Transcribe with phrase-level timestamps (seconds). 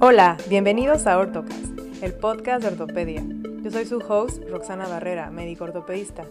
[0.00, 3.24] Hola, bienvenidos a Ortocast, el podcast de ortopedia.
[3.64, 6.24] Yo soy su host, Roxana Barrera, médico ortopedista.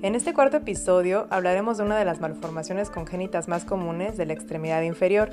[0.00, 4.32] En este cuarto episodio hablaremos de una de las malformaciones congénitas más comunes de la
[4.32, 5.28] extremidad inferior,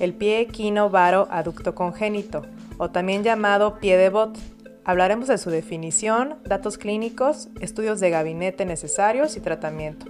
[0.00, 2.42] el pie equino-varo aducto congénito,
[2.78, 4.36] o también llamado pie de bot.
[4.84, 10.06] Hablaremos de su definición, datos clínicos, estudios de gabinete necesarios y tratamiento.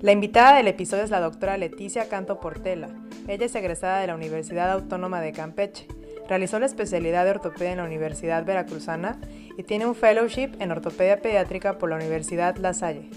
[0.00, 2.88] La invitada del episodio es la doctora Leticia Canto Portela.
[3.28, 5.86] Ella es egresada de la Universidad Autónoma de Campeche
[6.28, 9.18] Realizó la especialidad de ortopedia en la Universidad Veracruzana
[9.58, 13.10] y tiene un fellowship en ortopedia pediátrica por la Universidad La Salle.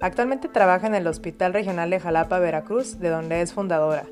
[0.00, 4.04] Actualmente trabaja en el Hospital Regional de Jalapa, Veracruz, de donde es fundadora,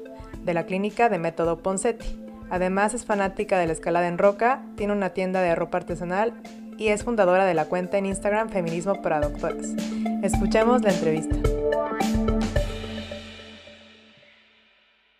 [0.44, 2.18] de la clínica de método Poncetti.
[2.50, 6.34] Además es fanática de la escalada en roca, tiene una tienda de ropa artesanal
[6.78, 9.74] y es fundadora de la cuenta en Instagram Feminismo para Doctoras.
[10.22, 11.36] Escuchemos la entrevista.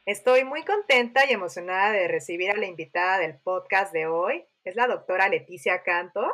[0.06, 4.46] Estoy muy contenta y emocionada de recibir a la invitada del podcast de hoy.
[4.62, 6.24] Es la doctora Leticia Canto.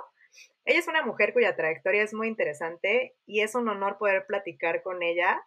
[0.66, 4.82] Ella es una mujer cuya trayectoria es muy interesante y es un honor poder platicar
[4.82, 5.42] con ella.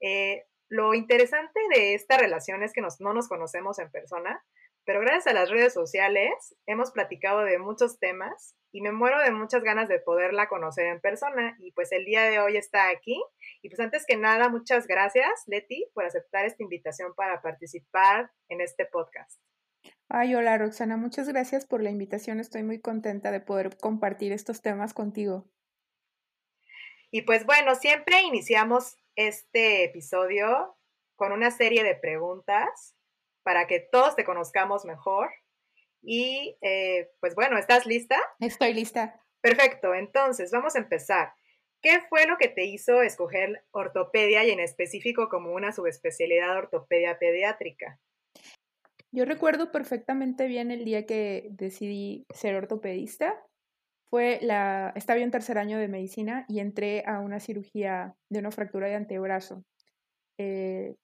[0.00, 4.44] Eh, lo interesante de esta relación es que no nos conocemos en persona,
[4.84, 9.32] pero gracias a las redes sociales hemos platicado de muchos temas y me muero de
[9.32, 13.22] muchas ganas de poderla conocer en persona y pues el día de hoy está aquí.
[13.62, 18.60] Y pues antes que nada, muchas gracias, Leti, por aceptar esta invitación para participar en
[18.60, 19.40] este podcast.
[20.08, 22.40] Ay, hola Roxana, muchas gracias por la invitación.
[22.40, 25.48] Estoy muy contenta de poder compartir estos temas contigo.
[27.10, 30.76] Y pues bueno, siempre iniciamos este episodio
[31.16, 32.96] con una serie de preguntas
[33.42, 35.30] para que todos te conozcamos mejor
[36.02, 38.18] y eh, pues bueno, ¿estás lista?
[38.40, 39.20] Estoy lista.
[39.40, 41.32] Perfecto, entonces vamos a empezar.
[41.82, 47.18] ¿Qué fue lo que te hizo escoger ortopedia y en específico como una subespecialidad ortopedia
[47.18, 47.98] pediátrica?
[49.12, 53.42] Yo recuerdo perfectamente bien el día que decidí ser ortopedista.
[54.10, 58.50] Fue la, estaba en tercer año de medicina y entré a una cirugía de una
[58.50, 59.64] fractura de antebrazo.
[60.38, 60.94] Eh,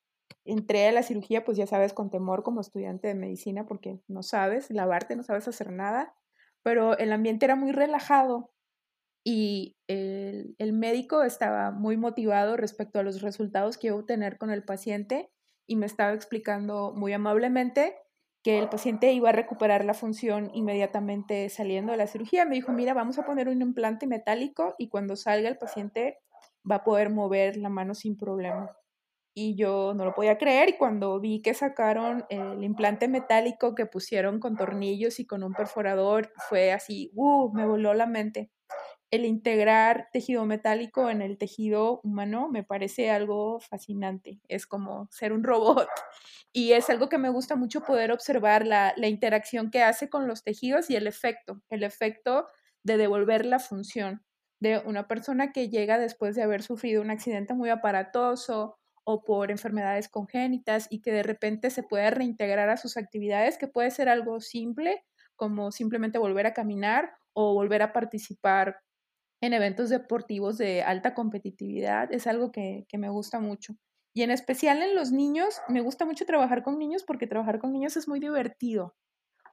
[0.47, 4.23] entré a la cirugía, pues ya sabes, con temor como estudiante de medicina, porque no
[4.23, 6.15] sabes lavarte, no sabes hacer nada,
[6.62, 8.53] pero el ambiente era muy relajado
[9.25, 14.39] y el, el médico estaba muy motivado respecto a los resultados que iba a obtener
[14.39, 15.31] con el paciente
[15.67, 17.97] y me estaba explicando muy amablemente
[18.45, 22.45] que el paciente iba a recuperar la función inmediatamente saliendo de la cirugía.
[22.45, 26.21] Me dijo, mira, vamos a poner un implante metálico y cuando salga el paciente
[26.71, 28.77] va a poder mover la mano sin problema
[29.39, 33.85] y yo no lo podía creer y cuando vi que sacaron el implante metálico que
[33.85, 37.53] pusieron con tornillos y con un perforador, fue así, ¡uh!
[37.53, 38.51] Me voló la mente.
[39.11, 44.41] El integrar tejido metálico en el tejido humano me parece algo fascinante.
[44.49, 45.87] Es como ser un robot
[46.53, 50.27] y es algo que me gusta mucho poder observar la, la interacción que hace con
[50.29, 52.47] los tejidos y el efecto, el efecto
[52.85, 54.25] de devolver la función
[54.61, 59.53] de una persona que llega después de haber sufrido un accidente muy aparatoso o por
[59.53, 64.09] enfermedades congénitas y que de repente se puede reintegrar a sus actividades, que puede ser
[64.09, 65.05] algo simple,
[65.37, 68.81] como simplemente volver a caminar o volver a participar
[69.41, 73.75] en eventos deportivos de alta competitividad, es algo que, me gusta mucho.
[74.12, 77.72] Y en especial en los niños, me gusta mucho trabajar con niños porque trabajar con
[77.72, 78.97] niños es muy divertido.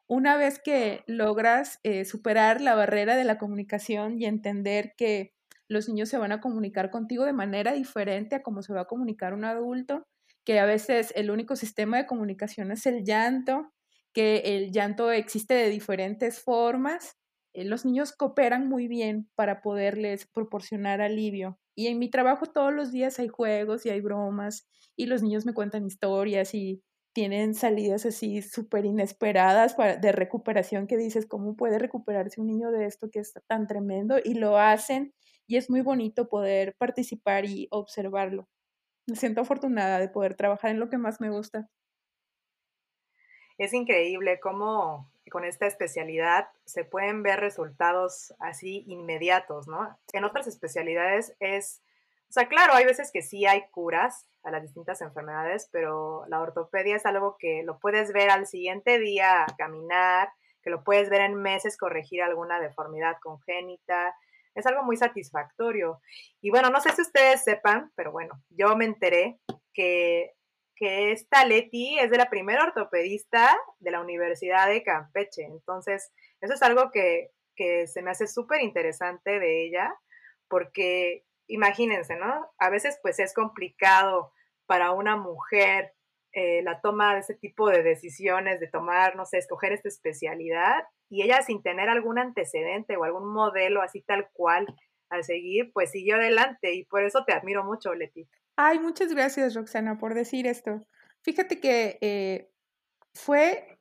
[0.08, 5.34] Una vez que logras eh, superar la barrera de la comunicación y entender que
[5.74, 8.86] los niños se van a comunicar contigo de manera diferente a cómo se va a
[8.86, 10.06] comunicar un adulto,
[10.46, 13.74] que a veces el único sistema de comunicación es el llanto,
[14.14, 17.18] que el llanto existe de diferentes formas.
[17.54, 21.60] Eh, los niños cooperan muy bien para poderles proporcionar alivio.
[21.76, 25.46] Y en mi trabajo todos los días hay juegos y hay bromas y los niños
[25.46, 31.78] me cuentan historias y tienen salidas así súper inesperadas de recuperación que dices, ¿cómo puede
[31.80, 34.18] recuperarse un niño de esto que es tan tremendo?
[34.24, 35.14] Y lo hacen
[35.54, 38.48] y es muy bonito poder participar y observarlo.
[39.06, 41.70] Me siento afortunada de poder trabajar en lo que más me gusta.
[43.60, 49.96] Es increíble cómo con esta especialidad se pueden ver resultados así inmediatos, ¿no?
[50.12, 51.84] En otras especialidades es,
[52.30, 56.42] o sea, claro, hay veces que sí hay curas a las distintas enfermedades, pero la
[56.42, 60.30] ortopedia es algo que lo puedes ver al siguiente día caminar,
[60.64, 64.16] que lo puedes ver en meses corregir alguna deformidad congénita,
[64.56, 66.02] es algo muy satisfactorio.
[66.42, 69.40] Y bueno, no sé si ustedes sepan, pero bueno, yo me enteré
[69.74, 70.34] que,
[70.76, 75.44] que esta Leti es de la primera ortopedista de la Universidad de Campeche.
[75.44, 76.12] Entonces,
[76.42, 79.96] eso es algo que, que se me hace súper interesante de ella,
[80.48, 82.52] porque imagínense, ¿no?
[82.58, 84.34] A veces pues es complicado
[84.66, 85.94] para una mujer
[86.34, 90.84] eh, la toma de ese tipo de decisiones, de tomar, no sé, escoger esta especialidad,
[91.10, 94.66] y ella sin tener algún antecedente o algún modelo así tal cual
[95.10, 98.28] a seguir, pues siguió adelante y por eso te admiro mucho, Leti.
[98.56, 100.86] Ay, muchas gracias, Roxana, por decir esto.
[101.22, 102.50] Fíjate que eh,
[103.14, 103.80] fue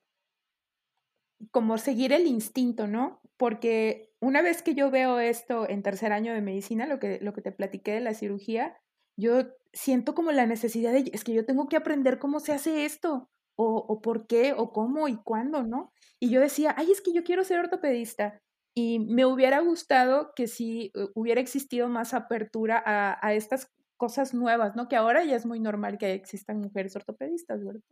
[1.51, 3.21] como seguir el instinto, ¿no?
[3.37, 7.33] Porque una vez que yo veo esto en tercer año de medicina, lo que, lo
[7.33, 8.79] que te platiqué de la cirugía,
[9.17, 12.85] yo siento como la necesidad de, es que yo tengo que aprender cómo se hace
[12.85, 15.93] esto, o, por qué, o cómo y cuándo, ¿no?
[16.19, 18.41] Y yo decía, ay, es que yo quiero ser ortopedista.
[18.75, 24.35] Y me hubiera gustado que si eh, hubiera existido más apertura a, a estas cosas
[24.35, 24.89] nuevas, ¿no?
[24.89, 27.83] Que ahora ya es muy normal que existan mujeres ortopedistas, ¿verdad?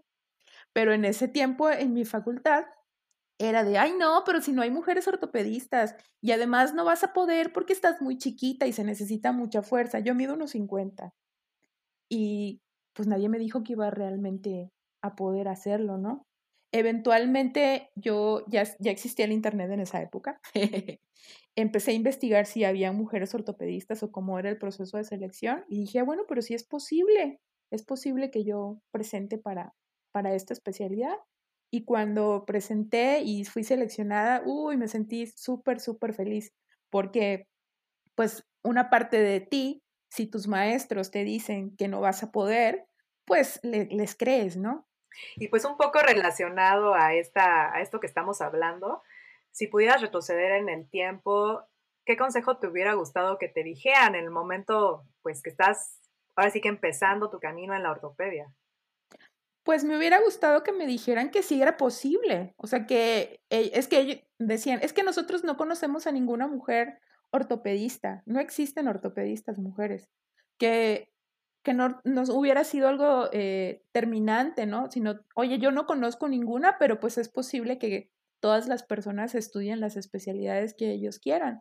[0.73, 2.65] Pero en ese tiempo en mi facultad
[3.39, 7.13] era de, ay no, pero si no hay mujeres ortopedistas y además no vas a
[7.13, 10.01] poder porque estás muy chiquita y se necesita mucha fuerza.
[10.01, 11.15] Yo mido unos 50
[12.11, 12.61] y
[12.95, 14.71] pues nadie me dijo que iba realmente
[15.03, 16.27] a poder hacerlo, ¿no?
[16.73, 20.41] Eventualmente yo ya, ya existía el Internet en esa época.
[21.57, 25.81] Empecé a investigar si había mujeres ortopedistas o cómo era el proceso de selección y
[25.81, 27.41] dije, bueno, pero sí es posible,
[27.73, 29.75] es posible que yo presente para,
[30.13, 31.17] para esta especialidad.
[31.73, 36.53] Y cuando presenté y fui seleccionada, uy, me sentí súper, súper feliz
[36.91, 37.47] porque
[38.17, 42.87] pues una parte de ti, si tus maestros te dicen que no vas a poder,
[43.25, 44.87] pues les crees, ¿no?
[45.37, 49.03] Y pues un poco relacionado a, esta, a esto que estamos hablando,
[49.53, 51.65] si pudieras retroceder en el tiempo,
[52.05, 56.01] ¿qué consejo te hubiera gustado que te dijeran en el momento pues que estás
[56.37, 58.53] ahora sí que empezando tu camino en la ortopedia?
[59.63, 62.55] Pues me hubiera gustado que me dijeran que sí era posible.
[62.57, 67.01] O sea, que e, es que decían, es que nosotros no conocemos a ninguna mujer
[67.31, 68.23] ortopedista.
[68.27, 70.09] No existen ortopedistas mujeres.
[70.59, 71.13] Que,
[71.63, 74.91] que no nos hubiera sido algo eh, terminante, ¿no?
[74.91, 78.11] Sino, oye, yo no conozco ninguna, pero pues es posible que
[78.41, 81.61] todas las personas estudien las especialidades que ellos quieran.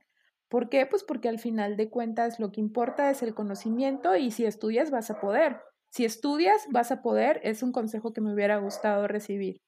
[0.49, 0.85] ¿Por qué?
[0.85, 4.89] Pues porque al final de cuentas lo que importa es el conocimiento y si estudias
[4.89, 5.61] vas a poder.
[5.91, 7.39] Si estudias, vas a poder.
[7.43, 9.61] Es un consejo que me hubiera gustado recibir.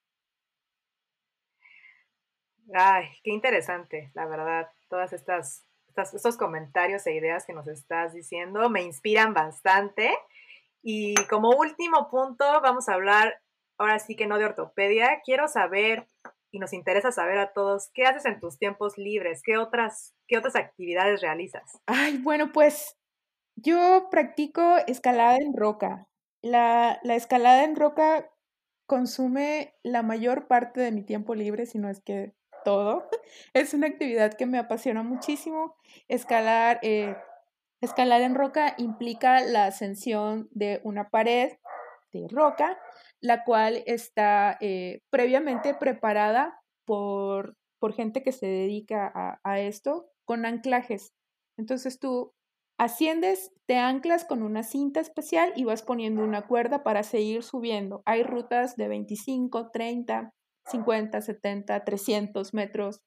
[2.74, 4.68] Ay, qué interesante, la verdad.
[4.88, 5.66] Todas estas,
[5.96, 10.16] estos comentarios e ideas que nos estás diciendo me inspiran bastante.
[10.84, 13.40] Y como último punto, vamos a hablar
[13.78, 15.22] ahora sí que no de ortopedia.
[15.24, 16.08] Quiero saber
[16.52, 20.38] y nos interesa saber a todos qué haces en tus tiempos libres, qué otras, qué
[20.38, 21.80] otras actividades realizas.
[21.86, 22.98] Ay, bueno, pues
[23.56, 26.08] yo practico escalada en roca.
[26.42, 28.30] La, escalada en roca
[28.88, 33.08] consume la mayor parte de mi tiempo libre, si no es que todo.
[33.54, 35.76] Es una actividad que me apasiona muchísimo.
[36.08, 37.16] Escalar, eh,
[37.82, 41.54] escalar en roca implica la ascensión de una pared
[42.14, 42.78] de roca,
[43.22, 50.10] la cual está eh, previamente preparada por, por gente que se dedica a, a esto
[50.26, 51.14] con anclajes.
[51.58, 52.34] Entonces tú
[52.82, 58.02] Asciendes, te anclas con una cinta especial y vas poniendo una cuerda para seguir subiendo.
[58.08, 60.34] Hay rutas de 25, 30,
[60.66, 63.02] 50, 70, 300 metros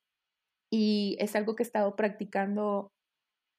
[0.70, 2.92] y es algo que he estado practicando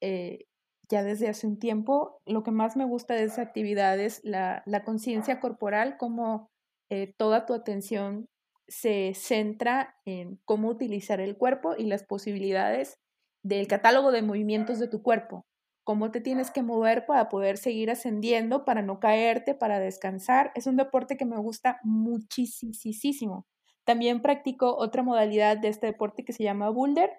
[0.02, 0.46] eh,
[0.90, 2.20] ya desde hace un tiempo.
[2.26, 6.50] Lo que más me gusta de esa actividad es la, conciencia corporal, cómo
[6.90, 8.28] eh, toda tu atención
[8.68, 12.98] se centra en cómo utilizar el cuerpo y las posibilidades
[13.44, 15.46] del catálogo de movimientos de tu cuerpo
[15.86, 20.52] cómo te tienes que mover para poder seguir ascendiendo, para no caerte, para descansar.
[20.56, 23.46] Es un deporte que me gusta muchísimo.
[23.86, 27.12] También practico otra modalidad de este deporte que se llama boulder.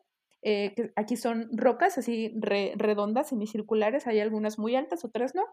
[0.42, 4.06] Eh, aquí son rocas así redondas, semicirculares.
[4.06, 5.44] Hay algunas muy altas, otras no.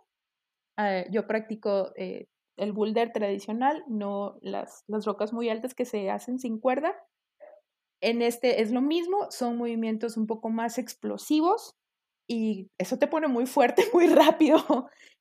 [0.78, 2.28] Eh, yo practico eh,
[2.58, 6.96] el boulder tradicional, no las, las rocas muy altas que se hacen sin cuerda.
[8.02, 11.76] En este es lo mismo, son movimientos un poco más explosivos,
[12.34, 14.58] y eso te pone muy fuerte muy rápido.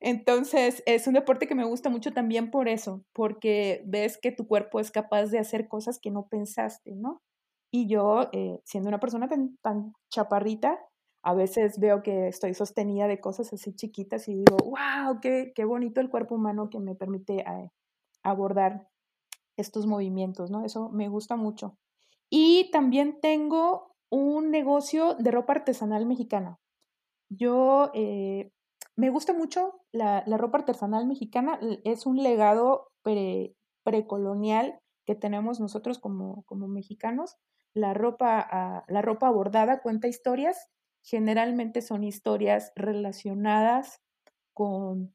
[0.00, 4.46] Entonces, es un deporte que me gusta mucho también por eso, porque ves que tu
[4.46, 7.20] cuerpo es capaz de hacer cosas que no pensaste, ¿no?
[7.70, 10.78] Y yo, eh, siendo una persona tan, tan chaparrita,
[11.22, 15.64] a veces veo que estoy sostenida de cosas así chiquitas y digo, wow, qué, qué
[15.64, 17.70] bonito el cuerpo humano que me permite eh,
[18.22, 18.88] abordar
[19.56, 20.64] estos movimientos, ¿no?
[20.64, 21.76] Eso me gusta mucho.
[22.30, 26.58] Y también tengo un negocio de ropa artesanal mexicana.
[27.38, 28.50] Yo eh,
[28.96, 32.88] me gusta mucho la, ropa artesanal mexicana, es un legado
[33.84, 37.36] precolonial que tenemos nosotros como, como mexicanos.
[37.74, 40.68] La ropa, ah, la ropa bordada cuenta historias,
[41.02, 44.00] generalmente son historias relacionadas
[44.52, 45.14] con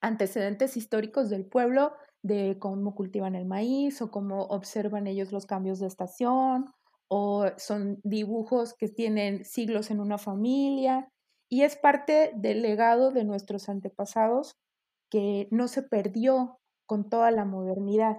[0.00, 5.80] antecedentes históricos del pueblo, de cómo cultivan el maíz o cómo observan ellos los cambios
[5.80, 6.66] de estación
[7.08, 11.11] o son dibujos que tienen siglos en una familia
[11.52, 14.56] y es parte del legado de nuestros antepasados
[15.10, 18.16] que no se perdió con toda la modernidad.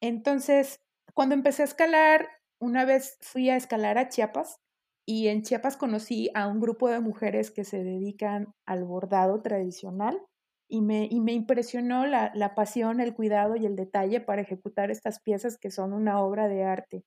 [0.00, 0.80] Entonces,
[1.12, 2.28] cuando empecé a escalar,
[2.60, 4.60] una vez fui a escalar a Chiapas
[5.04, 10.22] y en Chiapas conocí a un grupo de mujeres que se dedican al bordado tradicional
[10.68, 14.92] y me, y me impresionó la, la, pasión, el cuidado y el detalle para ejecutar
[14.92, 17.04] estas piezas que son una obra de arte.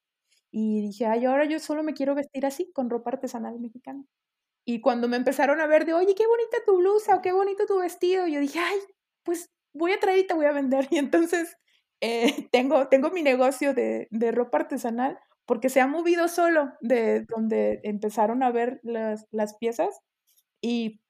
[0.52, 4.04] Y dije, ay, ahora yo solo me quiero vestir así, con ropa artesanal mexicana.
[4.66, 7.66] Y cuando me empezaron a ver de, oye, qué bonita tu blusa o qué bonito
[7.68, 8.80] tu vestido, yo dije, ay,
[9.24, 10.88] pues voy a traer y te voy a vender.
[10.92, 11.56] Y entonces
[12.02, 17.22] eh, tengo, tengo mi negocio de, de ropa artesanal porque se ha movido solo de
[17.22, 20.00] donde empezaron a ver las, las piezas
[20.62, 21.02] y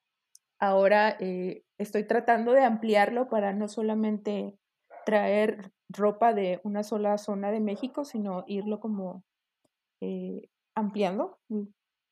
[0.59, 4.57] ahora eh, estoy tratando de ampliarlo para no solamente
[5.05, 9.23] traer ropa de una sola zona de México, sino irlo como
[10.01, 11.39] eh, ampliando,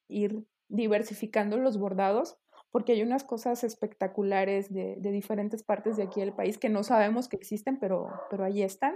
[0.09, 2.38] ir diversificando los bordados,
[2.72, 6.84] porque hay unas cosas espectaculares de, de, diferentes partes de aquí del país que no
[6.84, 8.96] sabemos que existen, pero, pero ahí están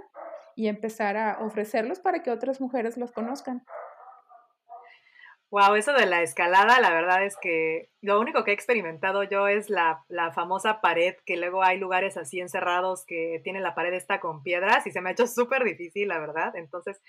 [0.56, 3.64] y empezar a ofrecerlos para que otras mujeres los conozcan.
[5.52, 9.48] Wow, eso de la escalada, la verdad es que lo único que he experimentado yo
[9.48, 13.94] es la, la, famosa pared, que luego hay lugares así encerrados que tienen la pared
[13.94, 16.56] esta con piedras y se me ha hecho súper difícil, la verdad.
[16.56, 17.00] Entonces,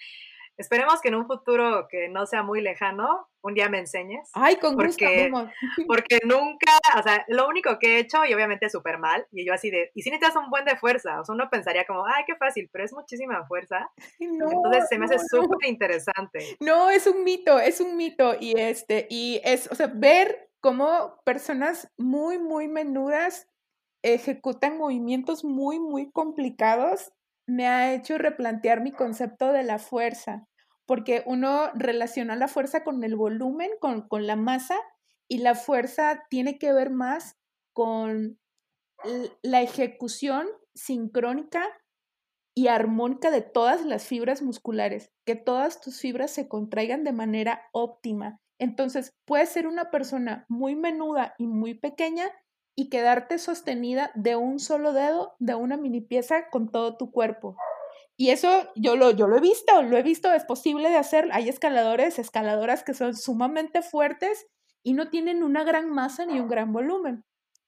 [0.59, 4.29] Esperemos que en un futuro que no sea muy lejano, un día me enseñes.
[4.35, 5.51] Ay, con porque, gusto.
[5.87, 9.55] Porque nunca, o sea, lo único que he hecho, y obviamente súper mal, y yo
[9.55, 12.25] así de, y si necesitas un buen de fuerza, o sea, uno pensaría como, ay,
[12.27, 13.89] qué fácil, pero es muchísima fuerza.
[14.19, 16.57] Entonces se me hace súper interesante.
[16.59, 21.21] No, es un mito, es un mito, y este, y es, o sea, ver cómo
[21.25, 23.49] personas muy, muy menudas
[24.03, 27.13] ejecutan movimientos muy, muy complicados
[27.49, 30.47] me ha hecho replantear mi concepto de la fuerza,
[30.87, 34.77] porque uno relaciona la fuerza con el volumen, con, con la masa,
[35.29, 37.37] y la fuerza tiene que ver más
[37.73, 38.39] con
[39.43, 41.65] la ejecución sincrónica
[42.55, 47.63] y armónica de todas las fibras musculares, que todas tus fibras se contraigan de manera
[47.73, 48.41] óptima.
[48.59, 52.31] Entonces, puedes ser una persona muy menuda y muy pequeña
[52.79, 57.57] y quedarte sostenida de un solo dedo de una mini pieza con todo tu cuerpo.
[58.17, 61.29] Y eso yo lo, yo lo he visto, lo he visto, es posible de hacer.
[61.33, 64.47] Hay escaladores, escaladoras que son sumamente fuertes
[64.85, 67.25] y no tienen una gran masa ni un gran volumen.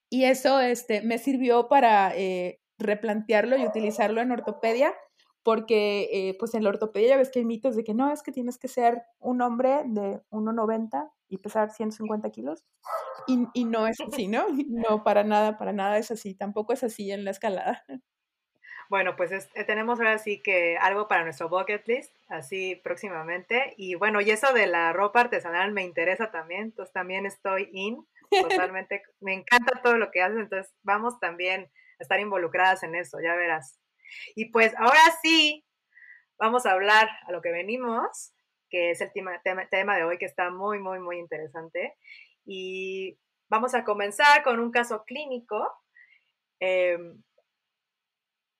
[0.08, 4.94] Y eso este, me sirvió para eh, replantearlo y utilizarlo en ortopedia,
[5.42, 8.22] porque eh, pues en la ortopedia ya ves que hay mitos de que no, es
[8.22, 12.64] que tienes que ser un hombre de 1,90 y pesar 150 kilos.
[13.26, 14.46] Y, y, no es así, ¿no?
[14.68, 16.34] No, para nada, para nada es así.
[16.34, 17.84] Tampoco es así en la escalada.
[18.90, 23.72] Bueno, pues eh, tenemos ahora sí que algo para nuestro bucket list, así próximamente.
[23.76, 28.04] Y bueno, y eso de la ropa artesanal me interesa también, entonces también estoy in,
[28.72, 31.70] totalmente, me encanta todo lo que haces, entonces vamos también
[32.00, 33.78] a estar involucradas en eso, ya verás.
[34.34, 35.64] Y pues ahora sí,
[36.36, 38.34] vamos a hablar a lo que venimos,
[38.70, 41.96] que es el tema, tema, de hoy que está muy, muy, muy interesante.
[42.46, 45.66] Y vamos a comenzar con un caso clínico.
[46.60, 47.22] Em,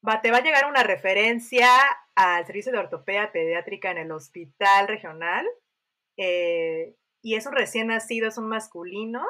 [0.06, 1.68] va, te va a llegar una referencia
[2.14, 5.46] al servicio de ortopedia pediátrica en el hospital regional.
[6.16, 9.24] Eh, y es un recién nacido, es un masculino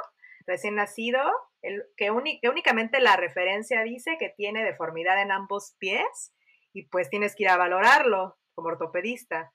[0.46, 1.20] recién nacido,
[1.62, 2.10] el, que,
[2.40, 6.34] que, únicamente la referencia dice que tiene deformidad en ambos pies
[6.72, 9.52] y pues tienes que ir a valorarlo como ortopedista.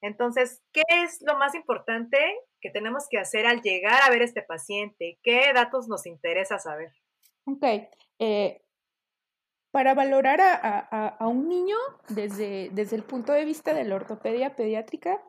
[0.00, 2.18] Entonces, ¿qué es lo más importante
[2.60, 5.18] que tenemos que hacer al llegar a ver este paciente?
[5.22, 6.92] ¿Qué datos nos interesa saber?
[7.44, 7.64] Ok.
[8.18, 8.62] Eh,
[9.70, 11.76] para valorar a, un niño
[12.08, 15.22] desde, desde el punto de vista de la ortopedia pediátrica,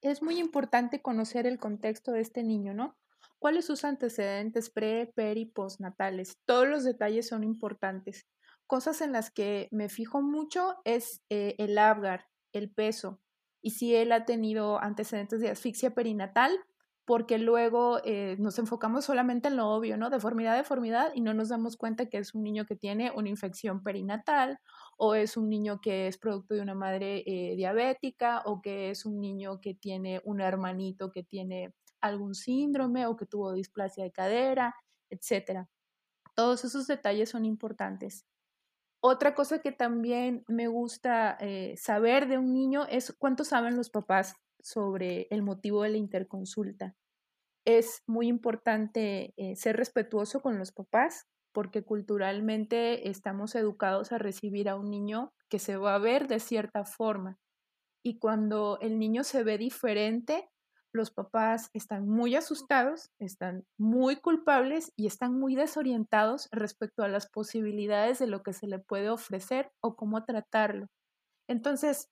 [0.00, 2.96] es muy importante conocer el contexto de este niño, ¿no?
[3.38, 6.38] ¿Cuáles sus antecedentes pre, peri, postnatales?
[6.46, 8.26] Todos los detalles son importantes.
[8.68, 13.20] Cosas en las que me fijo mucho es eh, el Apgar, el peso,
[13.60, 16.52] y si él ha tenido antecedentes de asfixia perinatal,
[17.04, 20.10] porque luego eh, nos enfocamos solamente en lo obvio, ¿no?
[20.10, 23.82] Deformidad, deformidad, y no nos damos cuenta que es un niño que tiene una infección
[23.82, 24.58] perinatal,
[24.98, 29.06] o es un niño que es producto de una madre eh, diabética, o que es
[29.06, 34.12] un niño que tiene un hermanito que tiene algún síndrome o que tuvo displasia de
[34.12, 34.74] cadera,
[35.10, 35.66] etc.
[36.34, 38.26] Todos esos detalles son importantes.
[39.00, 43.90] Otra cosa que también me gusta eh, saber de un niño es cuánto saben los
[43.90, 46.96] papás sobre el motivo de la interconsulta.
[47.64, 54.68] Es muy importante eh, ser respetuoso con los papás, porque culturalmente estamos educados a recibir
[54.68, 57.38] a un niño que se va a ver de cierta forma.
[58.02, 60.48] Y cuando el niño se ve diferente,
[60.98, 67.30] los papás están muy asustados, están muy culpables y están muy desorientados respecto a las
[67.30, 70.88] posibilidades de lo que se le puede ofrecer o cómo tratarlo.
[71.48, 72.10] Entonces,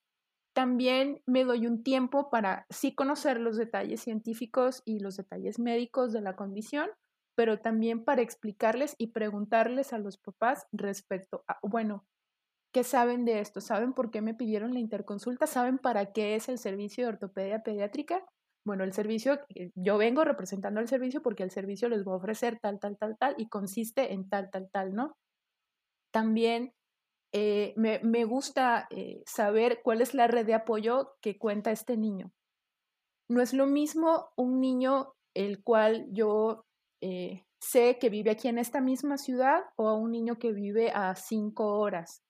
[0.55, 6.13] también me doy un tiempo para sí conocer los detalles científicos y los detalles médicos
[6.13, 6.89] de la condición,
[7.35, 12.07] pero también para explicarles y preguntarles a los papás respecto a, bueno,
[12.73, 13.61] ¿qué saben de esto?
[13.61, 15.45] ¿Saben por qué me pidieron la interconsulta?
[15.45, 18.25] ¿Saben para qué es el servicio de ortopedia pediátrica?
[18.67, 22.17] Bueno, el servicio, eh, yo vengo representando el servicio porque el servicio les va a
[22.17, 25.15] ofrecer tal, tal, tal, tal y consiste en tal, tal, tal, ¿no?
[26.11, 26.73] También
[27.31, 32.33] eh, me, gusta eh, saber cuál es la red de apoyo que cuenta este niño.
[33.29, 36.65] No es lo mismo un niño el cual yo
[37.61, 41.79] sé que vive aquí en esta misma ciudad o un niño que vive a cinco
[41.79, 42.21] horas.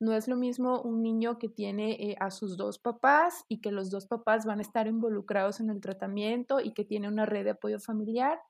[0.00, 3.90] No es lo mismo un niño que tiene a sus dos papás y que los
[3.90, 7.50] dos papás van a estar involucrados en el tratamiento y que tiene una red de
[7.50, 8.40] apoyo familiar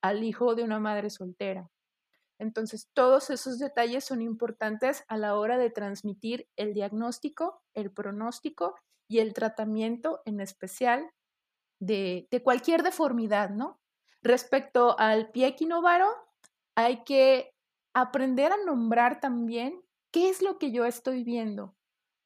[0.00, 1.68] al hijo de una madre soltera.
[2.38, 8.76] Entonces, todos esos detalles son importantes a la hora de transmitir el diagnóstico, el pronóstico
[9.08, 11.10] y el tratamiento en especial
[11.80, 13.78] de, cualquier deformidad, ¿no?
[14.22, 16.08] Respecto al pie equinovaro,
[16.76, 17.52] hay que
[17.94, 21.76] aprender a nombrar también qué es lo que yo estoy viendo.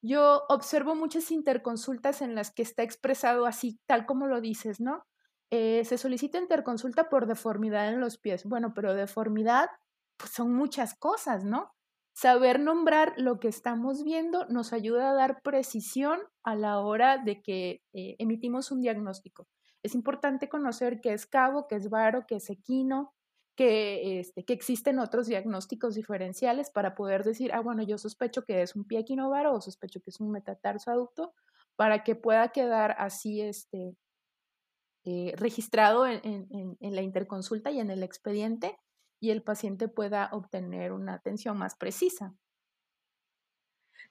[0.02, 5.06] Yo observo muchas interconsultas en las que está expresado así, tal como lo dices, ¿no?
[5.50, 8.44] Eh, se solicita interconsulta por deformidad en los pies.
[8.44, 9.70] Bueno, pero deformidad
[10.16, 11.72] pues son muchas cosas, ¿no?
[12.12, 17.42] Saber nombrar lo que estamos viendo nos ayuda a dar precisión a la hora de
[17.42, 19.48] que eh, emitimos un diagnóstico.
[19.82, 23.13] Es importante conocer qué es cabo, qué es varo, qué es equino,
[23.56, 28.62] que, este, que existen otros diagnósticos diferenciales para poder decir, ah, bueno, yo sospecho que
[28.62, 31.34] es un pie equinovaro o sospecho que es un metatarso adulto,
[31.76, 33.96] para que pueda quedar así este,
[35.04, 36.20] eh, registrado en,
[36.80, 38.78] en, la interconsulta y en el expediente
[39.20, 42.34] y el paciente pueda obtener una atención más precisa.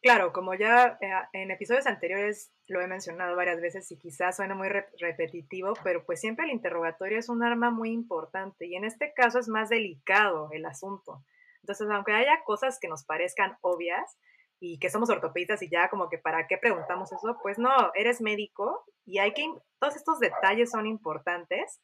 [0.03, 4.53] Claro, como ya eh, en episodios anteriores lo he mencionado varias veces y quizás suena
[4.53, 4.67] muy
[4.99, 9.39] repetitivo, pero pues siempre el interrogatorio es un arma muy importante y en este caso
[9.39, 11.23] es más delicado el asunto.
[11.61, 14.17] Entonces, aunque haya cosas que nos parezcan obvias
[14.59, 18.19] y que somos ortopedistas y ya como que para qué preguntamos eso, pues no, eres
[18.19, 19.45] médico y hay que,
[19.79, 21.79] todos estos detalles son importantes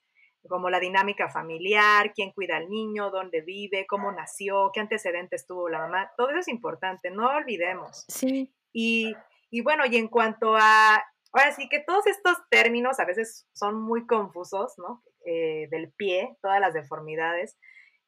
[0.48, 5.70] como la dinámica familiar, quién cuida al niño, dónde vive, cómo nació, qué antecedentes tuvo
[5.70, 8.06] la mamá, todo eso es importante, no olvidemos.
[8.08, 8.54] Sí.
[8.72, 9.14] Y,
[9.50, 13.82] y bueno, y en cuanto a, ahora sí que todos estos términos a veces son
[13.82, 15.04] muy confusos, ¿no?
[15.26, 17.58] Eh, del pie, todas las deformidades,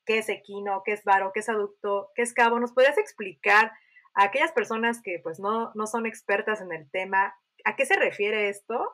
[0.06, 3.72] qué es equino, qué es varo, qué es aducto, qué es cabo, ¿nos podrías explicar
[4.14, 7.96] a aquellas personas que pues no, no son expertas en el tema, a qué se
[7.96, 8.90] refiere esto?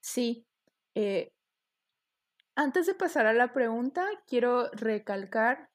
[0.00, 0.46] Sí,
[0.94, 1.32] eh,
[2.56, 5.70] antes de pasar a la pregunta, quiero recalcar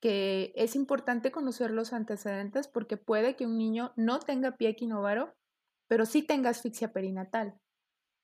[0.00, 5.34] que es importante conocer los antecedentes porque puede que un niño no tenga pie equinovaro,
[5.88, 7.58] pero sí tenga asfixia perinatal.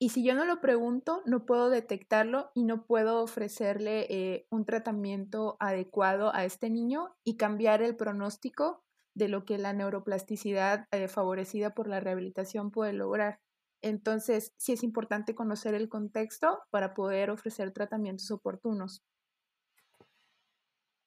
[0.00, 4.64] Y si yo no lo pregunto, no puedo detectarlo y no puedo ofrecerle eh, un
[4.64, 8.82] tratamiento adecuado a este niño y cambiar el pronóstico
[9.14, 13.40] de lo que la neuroplasticidad eh, favorecida por la rehabilitación puede lograr.
[13.84, 19.04] Entonces, sí es importante conocer el contexto para poder ofrecer tratamientos oportunos.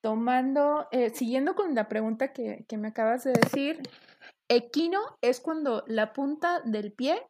[0.03, 3.81] Tomando, eh, siguiendo con la pregunta que, que me acabas de decir,
[4.47, 7.27] equino es cuando la punta del pie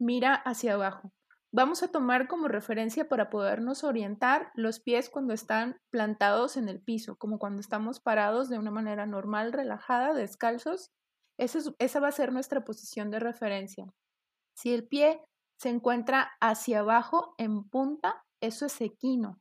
[0.00, 1.12] mira hacia abajo.
[1.52, 6.80] Vamos a tomar como referencia para podernos orientar los pies cuando están plantados en el
[6.80, 10.90] piso, como cuando estamos parados de una manera normal, relajada, descalzos.
[11.38, 13.92] Esa, esa va a ser nuestra posición de referencia.
[14.56, 15.22] Si el pie
[15.58, 19.40] se encuentra hacia abajo en punta, eso es equino.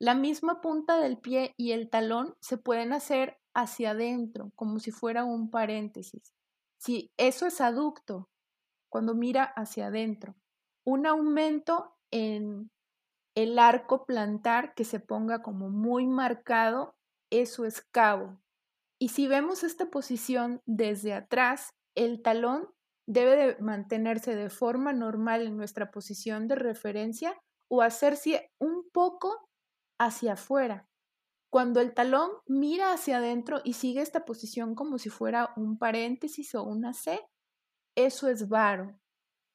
[0.00, 4.92] La misma punta del pie y el talón se pueden hacer hacia adentro, como si
[4.92, 6.32] fuera un paréntesis.
[6.78, 8.28] Si eso es aducto,
[8.88, 10.36] cuando mira hacia adentro.
[10.84, 12.70] Un aumento en
[13.34, 16.94] el arco plantar que se ponga como muy marcado,
[17.30, 18.40] eso es cabo.
[19.00, 22.68] Y si vemos esta posición desde atrás, el talón
[23.08, 27.34] debe de mantenerse de forma normal en nuestra posición de referencia
[27.68, 29.48] o hacerse un poco
[29.98, 30.86] hacia afuera.
[31.50, 36.54] Cuando el talón mira hacia adentro y sigue esta posición como si fuera un paréntesis
[36.54, 37.18] o una C,
[37.96, 39.00] eso es varo.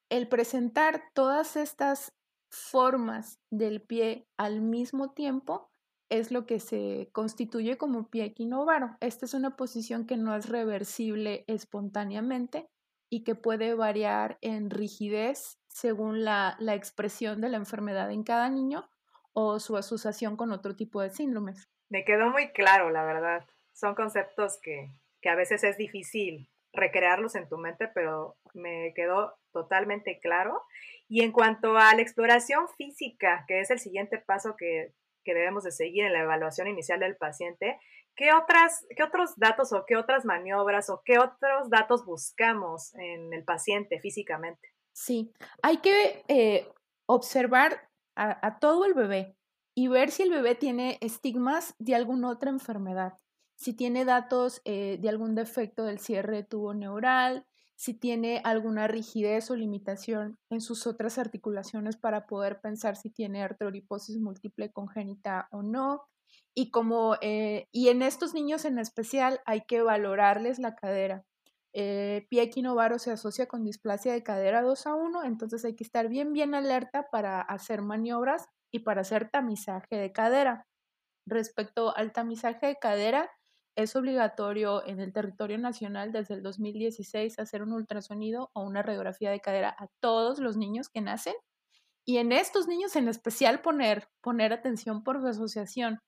[0.10, 2.12] El presentar todas estas
[2.52, 5.70] formas del pie al mismo tiempo
[6.10, 8.98] es lo que se constituye como pie equinovaro.
[9.00, 12.68] Esta es una posición que no es reversible espontáneamente
[13.14, 18.50] y que puede variar en rigidez según la, la expresión de la enfermedad en cada
[18.50, 18.90] niño
[19.34, 21.70] o su asociación con otro tipo de síndromes.
[21.90, 23.46] Me quedó muy claro, la verdad.
[23.72, 24.90] Son conceptos que,
[25.22, 30.64] que a veces es difícil recrearlos en tu mente, pero me quedó totalmente claro.
[31.08, 34.92] Y en cuanto a la exploración física, que es el siguiente paso que,
[35.24, 37.78] que debemos de seguir en la evaluación inicial del paciente,
[38.16, 43.34] ¿qué, otras, ¿qué otros datos o qué otras maniobras o qué otros datos buscamos en
[43.34, 44.70] el paciente físicamente?
[44.94, 46.72] Sí, hay que eh,
[47.08, 49.36] observar a, todo el bebé
[49.76, 53.14] y ver si el bebé tiene estigmas de alguna otra enfermedad
[53.56, 57.46] si tiene datos eh, de algún defecto del cierre de tubo neural,
[57.76, 63.44] si tiene alguna rigidez o limitación en sus otras articulaciones para poder pensar si tiene
[63.44, 66.04] artroriposis múltiple congénita o no.
[66.56, 71.24] Y, como, eh, y en estos niños en especial hay que valorarles la cadera.
[71.74, 75.84] Eh, pie equinovaro se asocia con displasia de cadera 2 a 1, entonces hay que
[75.84, 80.68] estar bien, bien alerta para hacer maniobras y para hacer tamizaje de cadera.
[81.26, 83.32] Respecto al tamizaje de cadera,
[83.76, 89.32] es obligatorio en el territorio nacional desde el 2016 hacer un ultrasonido o una radiografía
[89.32, 91.34] de cadera a todos los niños que nacen
[92.06, 96.00] y en estos niños en especial poner, poner atención por su asociación.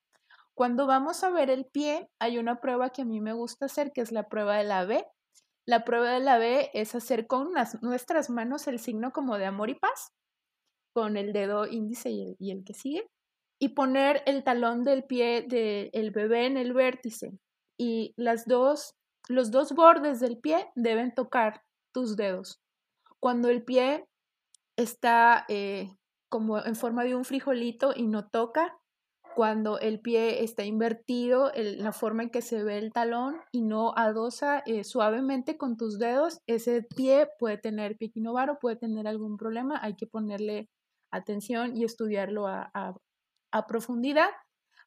[0.56, 3.92] Cuando vamos a ver el pie, hay una prueba que a mí me gusta hacer,
[3.92, 5.06] que es la prueba de la B.
[5.68, 9.70] La prueba de la B es hacer con nuestras manos el signo como de amor
[9.70, 10.14] y paz,
[10.94, 13.06] con el dedo índice y el, que sigue,
[13.60, 17.38] y poner el talón del pie del bebé en el vértice
[17.78, 18.96] y las dos,
[19.28, 21.64] los dos bordes del pie deben tocar
[21.94, 22.62] tus dedos.
[23.20, 24.06] Cuando el pie
[24.78, 25.98] está eh,
[26.30, 28.78] como en forma de un frijolito y no toca,
[29.36, 33.94] cuando el pie está invertido, la forma en que se ve el talón y no
[33.96, 39.80] adosa eh, suavemente con tus dedos, ese pie puede tener piquinovaro, puede tener algún problema,
[39.84, 40.70] hay que ponerle
[41.12, 42.72] atención y estudiarlo a,
[43.70, 44.28] profundidad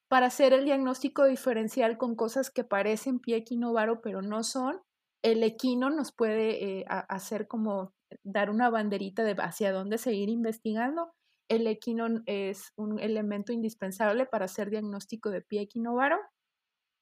[0.09, 4.83] para hacer el diagnóstico diferencial con cosas que parecen pie equinovaro pero no son,
[5.23, 11.13] el equino nos puede eh, hacer como dar una banderita de hacia dónde seguir investigando.
[11.49, 16.19] El equino es un elemento indispensable para hacer diagnóstico de pie equinovaro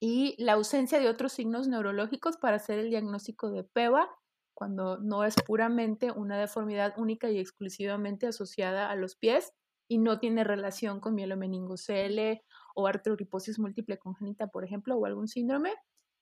[0.00, 4.08] y la ausencia de otros signos neurológicos para hacer el diagnóstico de PEVA
[4.56, 9.52] cuando no es puramente una deformidad única y exclusivamente asociada a los pies
[9.88, 12.42] y no tiene relación con mielomeningocele
[12.74, 15.74] o artroriposis múltiple congénita, por ejemplo, o algún síndrome.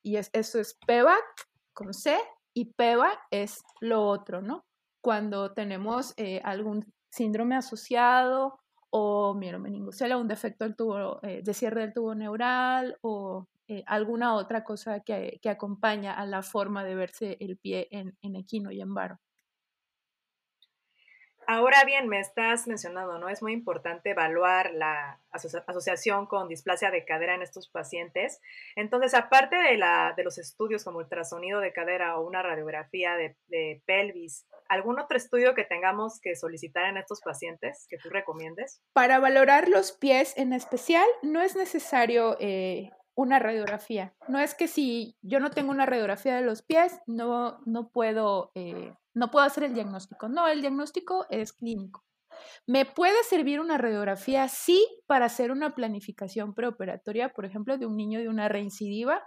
[0.03, 1.23] Y es, eso es PEVAC
[1.73, 2.19] con C
[2.53, 4.65] y PEVA es lo otro, ¿no?
[5.01, 8.59] Cuando tenemos eh, algún síndrome asociado
[8.91, 14.35] o mielomeningocele, un defecto del tubo, eh, de cierre del tubo neural o eh, alguna
[14.35, 18.71] otra cosa que, que, acompaña a la forma de verse el pie en, en equino
[18.73, 19.21] y en varo.
[21.47, 23.29] Ahora bien, me estás mencionando, ¿no?
[23.29, 28.41] Es muy importante evaluar la asociación con displasia de cadera en estos pacientes.
[28.77, 33.37] Entonces, aparte de, la, de los estudios como ultrasonido de cadera o una radiografía de,
[33.87, 38.83] pelvis, ¿algún otro estudio que tengamos que solicitar en estos pacientes que tú recomiendes?
[38.93, 44.15] Para valorar los pies en especial, no es necesario eh, una radiografía.
[44.29, 48.51] No es que si yo no tengo una radiografía de los pies, no, no puedo...
[48.55, 50.29] Eh, no puedo hacer el diagnóstico.
[50.29, 52.05] No, el diagnóstico es clínico.
[52.67, 54.49] ¿Me puede servir una radiografía?
[54.49, 59.23] Sí, para hacer una planificación preoperatoria, por ejemplo, de un niño de una reincidiva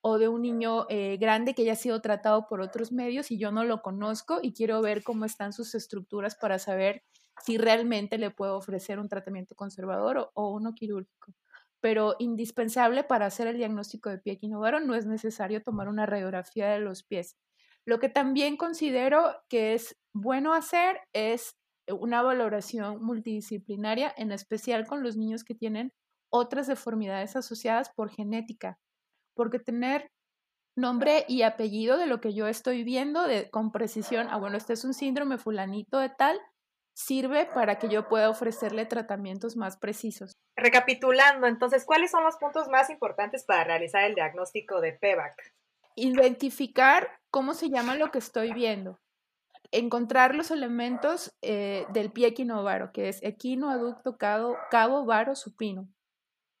[0.00, 3.38] o de un niño eh, grande que ya ha sido tratado por otros medios y
[3.38, 7.02] yo no lo conozco y quiero ver cómo están sus estructuras para saber
[7.44, 11.34] si realmente le puedo ofrecer un tratamiento conservador o, uno quirúrgico.
[11.80, 16.68] Pero indispensable para hacer el diagnóstico de pie equinovaro no es necesario tomar una radiografía
[16.70, 17.36] de los pies.
[17.86, 21.56] Lo que también considero que es bueno hacer es
[21.88, 25.92] una valoración multidisciplinaria, en especial con los niños que tienen
[26.30, 28.78] otras deformidades asociadas por genética,
[29.34, 30.10] porque tener
[30.76, 34.84] nombre y apellido de lo que yo estoy viendo con precisión, ah, bueno, este es
[34.84, 36.38] un síndrome fulanito de tal,
[36.94, 40.36] sirve para que yo pueda ofrecerle tratamientos más precisos.
[40.56, 45.54] Recapitulando, entonces, ¿cuáles son los puntos más importantes para realizar el diagnóstico de PEVAC?
[46.02, 48.98] Identificar cómo se llama lo que estoy viendo.
[49.70, 55.88] Encontrar los elementos eh, del pie equinovaro, que es equino, aducto, cabo, cabo, varo, supino.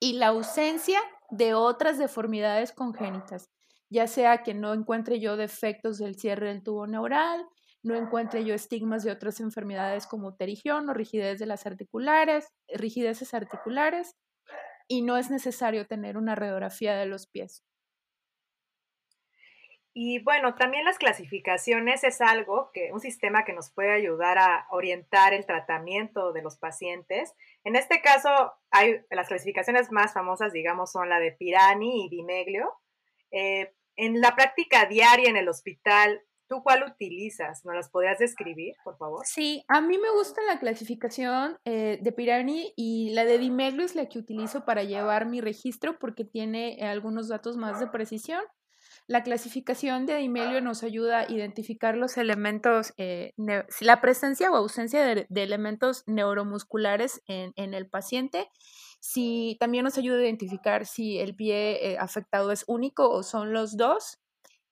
[0.00, 3.50] Y la ausencia de otras deformidades congénitas,
[3.90, 7.46] ya sea que no encuentre yo defectos del cierre del tubo neural,
[7.82, 13.34] no encuentre yo estigmas de otras enfermedades como pterigión o rigidez de las articulares, rigideces
[13.34, 14.14] articulares,
[14.88, 17.62] y no es necesario tener una radiografía de los pies.
[20.00, 24.68] Y bueno, también las clasificaciones es algo que, un sistema que nos puede ayudar a
[24.70, 27.34] orientar el tratamiento de los pacientes.
[27.64, 32.74] En este caso, hay las clasificaciones más famosas, digamos, son la de Pirani y Dimeglio.
[33.32, 37.64] Eh, en la práctica diaria en el hospital, ¿tú cuál utilizas?
[37.64, 39.26] ¿Nos las podrías describir, por favor?
[39.26, 43.96] Sí, a mí me gusta la clasificación eh, de Pirani y la de Dimeglio es
[43.96, 48.44] la que utilizo para llevar mi registro porque tiene algunos datos más de precisión.
[49.08, 53.32] La clasificación de Dimelio nos ayuda a identificar los elementos, eh,
[53.80, 58.50] la presencia o ausencia de, elementos neuromusculares en, el paciente.
[59.00, 63.54] Si, también nos ayuda a identificar si el pie eh, afectado es único o son
[63.54, 64.18] los dos.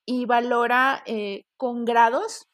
[0.05, 2.47] Y valora eh, con grados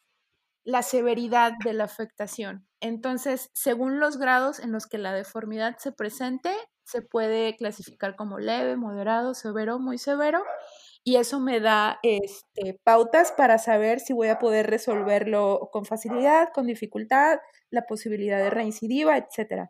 [0.63, 2.65] la severidad de la afectación.
[2.79, 8.39] Entonces, según los grados en los que la deformidad se presente, se puede clasificar como
[8.39, 10.45] leve, moderado, severo, muy severo
[11.03, 16.53] y eso me da este, pautas para saber si voy a poder resolverlo con facilidad,
[16.53, 17.39] con dificultad,
[17.69, 19.69] la posibilidad de reincidiva, etc.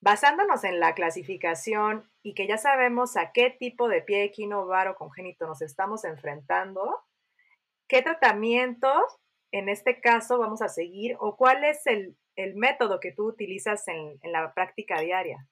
[0.00, 5.46] Basándonos en la clasificación y que ya sabemos a qué tipo de pie equinovaro congénito
[5.46, 7.04] nos estamos enfrentando,
[7.88, 9.02] ¿qué tratamientos
[9.50, 12.18] en este caso vamos a seguir o cuál es el,
[12.56, 15.48] método que tú utilizas en la práctica diaria?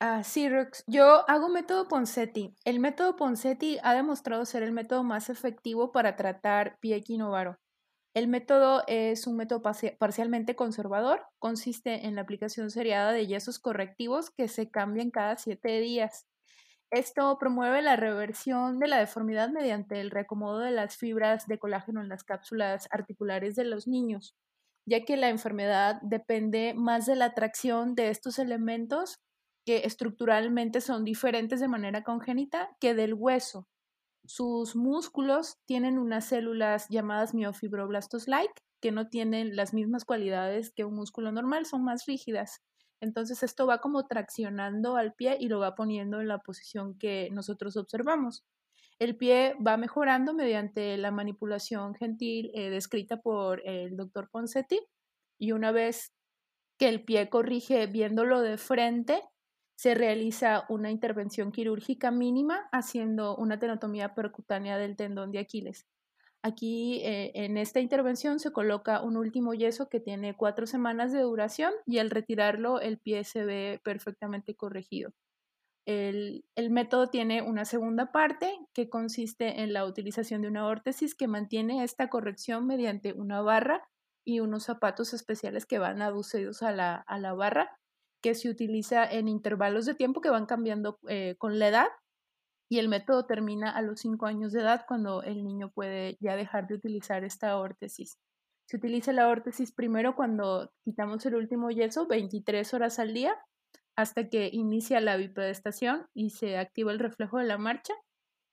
[0.00, 0.84] Ah, sí, Rox.
[0.86, 2.54] Yo hago método Ponseti.
[2.64, 7.58] El método Ponseti ha demostrado ser el método más efectivo para tratar pie equinovaro.
[8.14, 9.60] El método es un método
[9.98, 11.26] parcialmente conservador.
[11.40, 16.26] Consiste en la aplicación seriada de yesos correctivos que se cambian cada siete días.
[16.90, 22.00] Esto promueve la reversión de la deformidad mediante el reacomodo de las fibras de colágeno
[22.00, 24.36] en las cápsulas articulares de los niños,
[24.86, 29.20] ya que la enfermedad depende más de la atracción de estos elementos
[29.68, 33.68] que estructuralmente son diferentes de manera congénita que del hueso.
[34.24, 40.94] Sus músculos tienen unas células llamadas miofibroblastos-like que no tienen las mismas cualidades que un
[40.94, 42.62] músculo normal, son más rígidas.
[43.02, 47.28] Entonces esto va como traccionando al pie y lo va poniendo en la posición que
[47.32, 48.46] nosotros observamos.
[48.98, 54.80] El pie va mejorando mediante la manipulación gentil eh, descrita por el doctor Poncetti
[55.38, 56.14] y una vez
[56.78, 59.22] que el pie corrige viéndolo de frente,
[59.78, 65.86] se realiza una intervención quirúrgica mínima haciendo una tenotomía percutánea del tendón de Aquiles.
[66.42, 71.20] Aquí eh, en esta intervención se coloca un último yeso que tiene cuatro semanas de
[71.20, 75.12] duración y al retirarlo el pie se ve perfectamente corregido.
[75.86, 81.14] El, el, método tiene una segunda parte que consiste en la utilización de una órtesis
[81.14, 83.88] que mantiene esta corrección mediante una barra
[84.24, 87.78] y unos zapatos especiales que van aducidos a la, a la barra
[88.22, 91.88] que se utiliza en intervalos de tiempo que van cambiando eh, con la edad
[92.70, 96.36] y el método termina a los 5 años de edad cuando el niño puede ya
[96.36, 98.18] dejar de utilizar esta órtesis.
[98.66, 103.34] Se utiliza la órtesis primero cuando quitamos el último yeso, 23 horas al día,
[103.96, 107.94] hasta que inicia la bipedestación y se activa el reflejo de la marcha,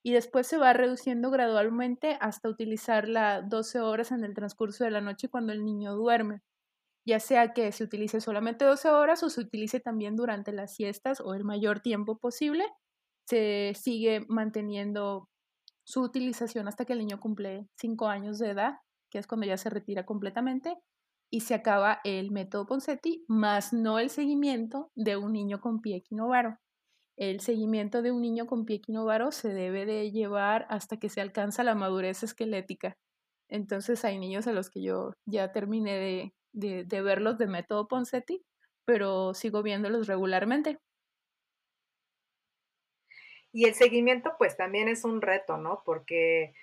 [0.03, 5.01] y después se va reduciendo gradualmente hasta utilizarla 12 horas en el transcurso de la
[5.01, 6.41] noche cuando el niño duerme
[7.05, 11.21] ya sea que se utilice solamente 12 horas o se utilice también durante las siestas
[11.21, 12.65] o el mayor tiempo posible,
[13.27, 15.29] se sigue manteniendo
[15.85, 18.79] su utilización hasta que el niño cumple 5 años de edad,
[19.11, 20.77] que es cuando ya se retira completamente,
[21.31, 25.97] y se acaba el método Ponseti, más no el seguimiento de un niño con pie
[25.97, 26.57] equinovaro.
[27.17, 31.21] El seguimiento de un niño con pie equinovaro se debe de llevar hasta que se
[31.21, 32.97] alcanza la madurez esquelética.
[33.49, 38.43] Entonces hay niños a los que yo ya terminé de, de, verlos de método Ponseti,
[38.85, 40.79] pero sigo viéndolos regularmente.
[43.51, 45.81] Y el seguimiento pues también es un reto, ¿no?
[45.85, 46.53] Porque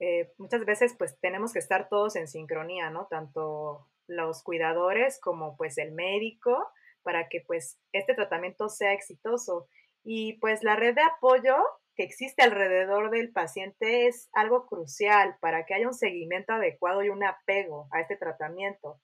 [0.00, 3.06] eh, muchas veces pues tenemos que estar todos en sincronía, ¿no?
[3.08, 6.68] Tanto los cuidadores como pues el médico
[7.02, 9.68] para que pues este tratamiento sea exitoso.
[10.02, 11.54] Y pues la red de apoyo
[11.94, 17.10] que existe alrededor del paciente es algo crucial para que haya un seguimiento adecuado y
[17.10, 19.00] un apego a este tratamiento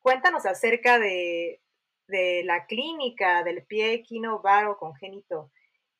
[0.00, 1.60] cuéntanos acerca de,
[2.44, 5.50] la clínica del pie equinovaro congénito,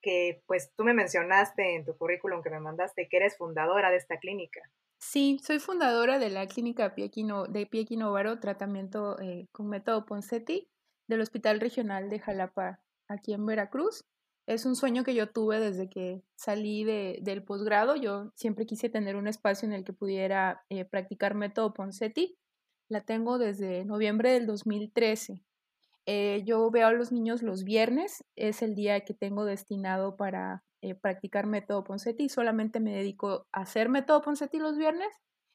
[0.02, 3.96] que pues tú me mencionaste en tu currículum que me mandaste que eres fundadora de
[3.98, 4.60] esta clínica.
[4.98, 10.68] Sí, soy fundadora de la clínica de pie equinovaro, tratamiento eh, con método Ponseti
[11.06, 14.04] del Hospital Regional de Jalapa, aquí en Veracruz.
[14.46, 17.94] Es un sueño que yo tuve desde que salí del posgrado.
[17.94, 22.36] Yo siempre quise tener un espacio en el que pudiera eh, practicar método Ponseti
[22.90, 25.42] la tengo desde noviembre del 2013.
[26.06, 30.64] Eh, yo veo a los niños los viernes, es el día que tengo destinado para
[30.82, 35.08] eh, practicar método Poncetti y solamente me dedico a hacer método Poncetti los viernes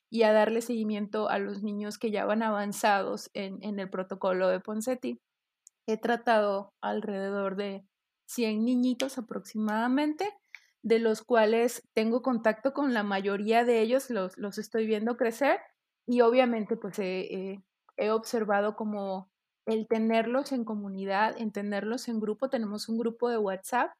[0.09, 4.47] y a darle seguimiento a los niños que ya van avanzados en, en el protocolo
[4.47, 5.19] de Poncetti.
[5.87, 7.85] He tratado alrededor de
[8.27, 10.31] 100 niñitos aproximadamente,
[10.83, 15.59] de los cuales tengo contacto con la mayoría de ellos, los, los estoy viendo crecer
[16.07, 17.63] y obviamente pues he,
[17.97, 19.29] he observado como
[19.65, 23.91] el tenerlos en comunidad, en tenerlos en grupo, tenemos un grupo de WhatsApp,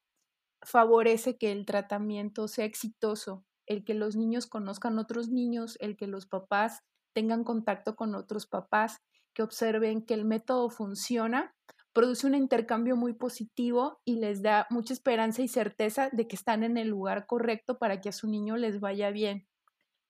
[0.62, 6.08] favorece que el tratamiento sea exitoso, el que los niños conozcan otros niños, el que
[6.08, 6.82] los papás
[7.14, 9.02] tengan contacto con otros papás,
[9.34, 11.56] que observen que el método funciona,
[11.94, 16.64] produce un intercambio muy positivo y les da mucha esperanza y certeza de que están
[16.64, 19.48] en el lugar correcto para que a su niño les vaya bien.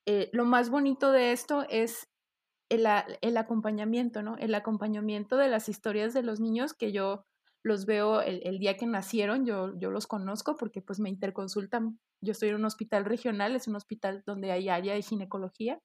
[0.08, 2.08] Eh, lo más bonito de esto es
[2.70, 2.86] el,
[3.22, 4.38] el, acompañamiento, ¿no?
[4.38, 7.26] El acompañamiento de las historias de los niños que yo
[7.66, 12.00] los veo el, día que nacieron, yo, yo los conozco porque pues me interconsultan.
[12.22, 15.80] Yo estoy en un hospital regional, es un hospital donde hay área de ginecología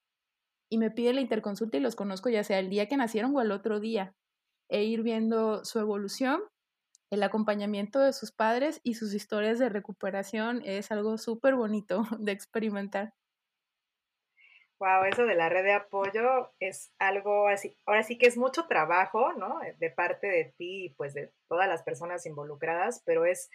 [0.71, 3.41] y me pide la interconsulta y los conozco ya sea el día que nacieron o
[3.41, 4.15] el otro día
[4.69, 6.43] e ir viendo su evolución.
[7.11, 12.33] El acompañamiento de sus padres y sus historias de recuperación es algo súper bonito de
[12.33, 13.15] experimentar.
[14.81, 18.67] Wow, eso de la red de apoyo es algo así, ahora sí que es mucho
[18.67, 19.61] trabajo, ¿no?
[19.79, 23.51] De parte de ti y pues de todas las personas involucradas, pero es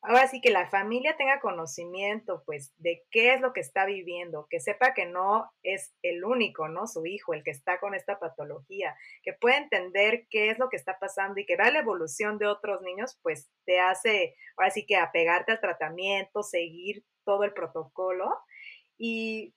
[0.00, 4.46] ahora sí que la familia tenga conocimiento pues de qué es lo que está viviendo,
[4.48, 6.86] que sepa que no es el único, ¿no?
[6.86, 10.76] Su hijo el que está con esta patología, que pueda entender qué es lo que
[10.76, 14.86] está pasando y que vea la evolución de otros niños, pues te hace ahora sí
[14.86, 18.30] que apegarte al tratamiento, seguir todo el protocolo
[18.96, 19.52] y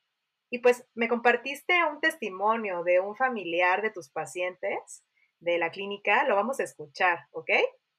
[0.50, 5.04] y pues me compartiste un testimonio de un familiar de tus pacientes
[5.40, 6.28] de la clínica.
[6.28, 7.50] Lo vamos a escuchar, ¿ok?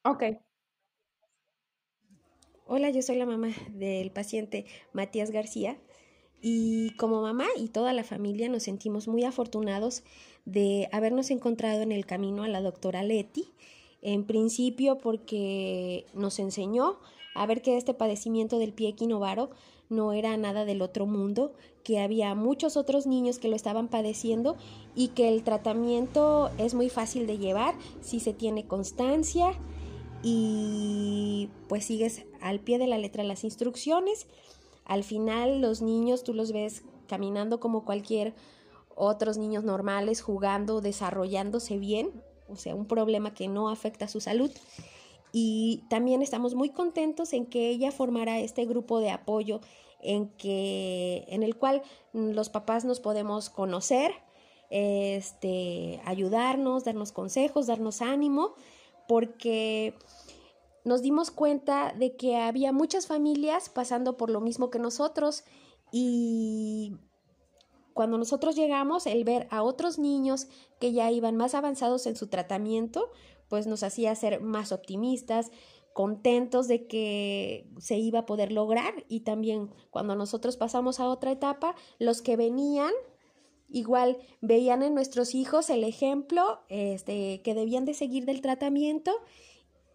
[0.04, 0.22] Ok.
[2.66, 5.78] Hola, yo soy la mamá del paciente Matías García
[6.40, 10.04] y como mamá y toda la familia nos sentimos muy afortunados
[10.44, 13.52] de habernos encontrado en el camino a la doctora Leti,
[14.02, 17.00] en principio porque nos enseñó
[17.38, 19.50] a ver que este padecimiento del pie equinovaro
[19.88, 21.52] no era nada del otro mundo,
[21.84, 24.56] que había muchos otros niños que lo estaban padeciendo
[24.96, 29.52] y que el tratamiento es muy fácil de llevar si se tiene constancia
[30.20, 34.26] y pues sigues al pie de la letra las instrucciones.
[34.84, 38.34] Al final los niños tú los ves caminando como cualquier
[38.96, 42.10] otros niños normales, jugando, desarrollándose bien,
[42.48, 44.50] o sea, un problema que no afecta a su salud
[45.32, 49.60] y también estamos muy contentos en que ella formara este grupo de apoyo
[50.00, 54.12] en que en el cual los papás nos podemos conocer,
[54.70, 58.54] este, ayudarnos, darnos consejos, darnos ánimo,
[59.08, 59.94] porque
[60.84, 65.44] nos dimos cuenta de que había muchas familias pasando por lo mismo que nosotros
[65.90, 66.96] y
[67.94, 70.46] cuando nosotros llegamos, el ver a otros niños
[70.78, 73.10] que ya iban más avanzados en su tratamiento,
[73.48, 75.50] pues nos hacía ser más optimistas,
[75.92, 81.32] contentos de que se iba a poder lograr y también cuando nosotros pasamos a otra
[81.32, 82.92] etapa, los que venían
[83.70, 89.12] igual veían en nuestros hijos el ejemplo este, que debían de seguir del tratamiento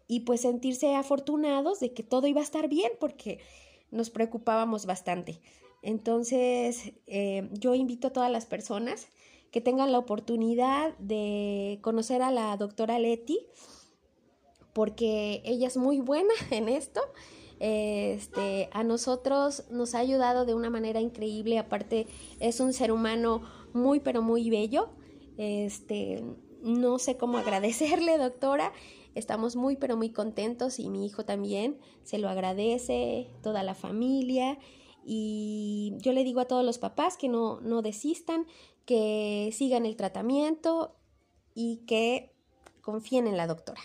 [0.07, 3.39] y pues sentirse afortunados de que todo iba a estar bien porque
[3.89, 5.39] nos preocupábamos bastante.
[5.81, 9.07] Entonces, eh, yo invito a todas las personas
[9.53, 13.45] que tengan la oportunidad de conocer a la doctora Leti,
[14.73, 16.99] porque ella es muy buena en esto.
[17.59, 22.07] Este, a nosotros nos ha ayudado de una manera increíble, aparte
[22.39, 24.89] es un ser humano muy pero muy bello.
[25.37, 26.23] Este,
[26.63, 28.73] no sé cómo agradecerle, doctora.
[29.13, 34.57] Estamos muy pero muy contentos y mi hijo también se lo agradece, toda la familia.
[35.05, 38.47] Y yo le digo a todos los papás que no, no desistan,
[38.85, 40.95] que sigan el tratamiento
[41.53, 42.31] y que
[42.81, 43.81] confíen en la doctora,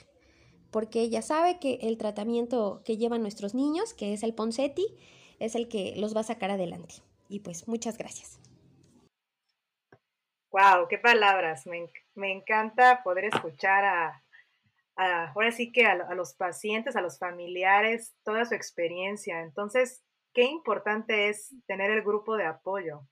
[0.71, 4.87] porque ella sabe que el tratamiento que llevan nuestros niños, que es el Ponseti,
[5.39, 6.97] es el que los va a sacar adelante.
[7.29, 8.41] Y pues muchas gracias.
[10.51, 11.67] Wow, qué palabras.
[11.67, 14.23] Me, encanta poder escuchar a,
[14.97, 19.43] ahora sí que a, a, los pacientes, a los familiares, toda su experiencia.
[19.43, 23.03] Entonces, qué importante es tener el grupo de apoyo,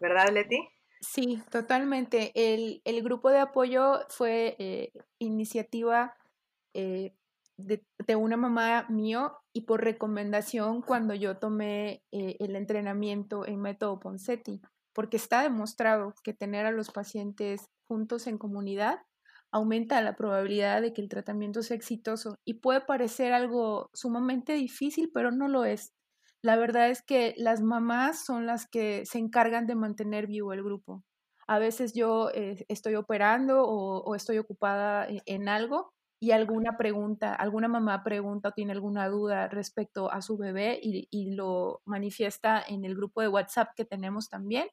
[0.00, 0.66] ¿verdad, Leti?
[1.00, 2.32] Sí, totalmente.
[2.34, 6.14] El, el grupo de apoyo fue eh, iniciativa
[6.74, 7.14] eh,
[7.56, 7.82] de,
[8.16, 14.60] una mamá mío y por recomendación cuando yo tomé eh, el entrenamiento en método Poncetti,
[14.94, 19.00] porque está demostrado que tener a los pacientes juntos en comunidad
[19.52, 25.10] aumenta la probabilidad de que el tratamiento sea exitoso y puede parecer algo sumamente difícil,
[25.14, 25.92] pero no lo es.
[26.42, 30.62] La verdad es que las mamás son las que se encargan de mantener vivo el
[30.62, 31.02] grupo.
[31.48, 37.34] A veces yo eh, estoy operando o, estoy ocupada e, en, algo y alguna pregunta,
[37.34, 42.62] alguna mamá pregunta o tiene alguna duda respecto a su bebé y, y lo manifiesta
[42.66, 44.68] en el grupo de WhatsApp que tenemos también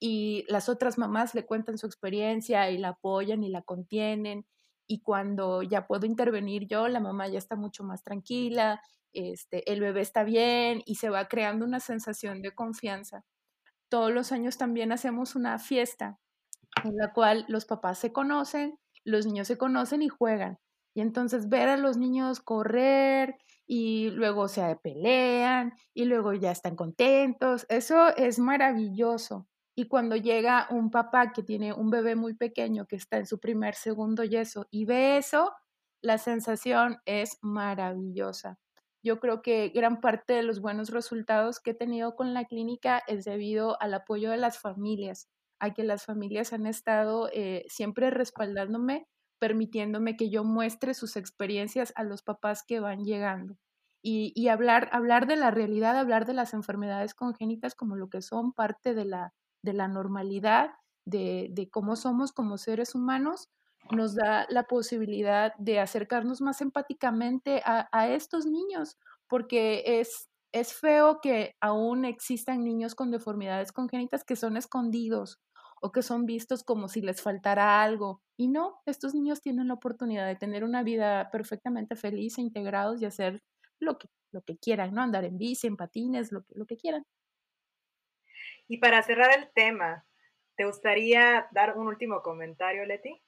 [0.00, 4.44] y las otras mamás le cuentan su experiencia y la apoyan y la contienen
[4.88, 8.82] y cuando ya puedo intervenir yo, la mamá ya está mucho más tranquila,
[9.12, 13.24] este, el bebé está bien y se va creando una sensación de confianza.
[13.88, 16.18] Todos los años también hacemos una fiesta
[16.84, 20.58] en la cual los papás se conocen, los niños se conocen y juegan.
[20.94, 23.36] Y entonces ver a los niños correr
[23.66, 29.46] y luego se pelean y luego ya están contentos, eso es maravilloso.
[29.74, 33.40] Y cuando llega un papá que tiene un bebé muy pequeño que está en su
[33.40, 35.52] primer, segundo yeso y ve eso,
[36.02, 38.58] la sensación es maravillosa.
[39.02, 43.02] Yo creo que gran parte de los buenos resultados que he tenido con la clínica
[43.08, 45.28] es debido al apoyo de las familias,
[45.60, 49.06] a que las familias han estado eh, siempre respaldándome,
[49.40, 53.56] permitiéndome que yo muestre sus experiencias a los papás que van llegando.
[54.04, 58.22] Y, y hablar, hablar de la realidad, hablar de las enfermedades congénitas como lo que
[58.22, 59.32] son parte de la,
[59.62, 60.70] de la normalidad,
[61.06, 63.48] de, de cómo somos como seres humanos,
[63.90, 71.20] nos da la posibilidad de acercarnos más empáticamente a, estos niños, porque es, es feo
[71.20, 75.40] que aún existan niños con deformidades congénitas que son escondidos
[75.80, 78.22] o que son vistos como si les faltara algo.
[78.36, 83.02] Y no, estos niños tienen la oportunidad de tener una vida perfectamente feliz e integrados
[83.02, 83.42] y hacer
[83.80, 85.02] lo que, lo que quieran, ¿no?
[85.02, 87.04] Andar en bici, en patines, lo que, lo que quieran.
[88.68, 90.06] Y para cerrar el tema,
[90.56, 93.20] ¿te gustaría dar un último comentario, Leti?